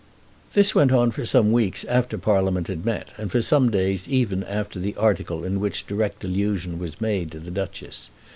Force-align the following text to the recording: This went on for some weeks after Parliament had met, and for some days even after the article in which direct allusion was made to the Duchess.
This 0.53 0.73
went 0.73 0.91
on 0.91 1.11
for 1.11 1.23
some 1.25 1.51
weeks 1.51 1.83
after 1.83 2.17
Parliament 2.17 2.65
had 2.69 2.83
met, 2.83 3.09
and 3.19 3.31
for 3.31 3.39
some 3.39 3.69
days 3.69 4.07
even 4.07 4.43
after 4.45 4.79
the 4.79 4.95
article 4.95 5.43
in 5.43 5.59
which 5.59 5.85
direct 5.85 6.23
allusion 6.23 6.79
was 6.79 6.99
made 6.99 7.29
to 7.33 7.39
the 7.39 7.51
Duchess. 7.51 8.09